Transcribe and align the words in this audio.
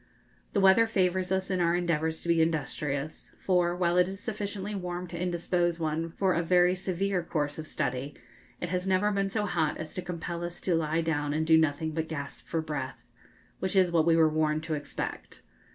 The 0.53 0.59
weather 0.59 0.87
favours 0.87 1.31
us 1.31 1.51
in 1.51 1.61
our 1.61 1.75
endeavours 1.75 2.23
to 2.23 2.27
be 2.27 2.41
industrious; 2.41 3.29
for, 3.37 3.75
while 3.75 3.97
it 3.99 4.07
is 4.07 4.19
sufficiently 4.19 4.73
warm 4.73 5.05
to 5.09 5.15
indispose 5.21 5.79
one 5.79 6.09
for 6.09 6.33
a 6.33 6.41
very 6.41 6.73
severe 6.73 7.21
course 7.21 7.59
of 7.59 7.67
study, 7.67 8.15
it 8.59 8.69
has 8.69 8.87
never 8.87 9.11
been 9.11 9.29
so 9.29 9.45
hot 9.45 9.77
as 9.77 9.93
to 9.93 10.01
compel 10.01 10.43
us 10.43 10.59
to 10.61 10.73
lie 10.73 11.01
down 11.01 11.33
and 11.35 11.45
do 11.45 11.55
nothing 11.55 11.91
but 11.91 12.07
gasp 12.07 12.47
for 12.47 12.61
breath 12.61 13.05
which 13.59 13.75
is 13.75 13.91
what 13.91 14.07
we 14.07 14.15
were 14.17 14.27
warned 14.27 14.63
to 14.63 14.73
expect. 14.73 15.43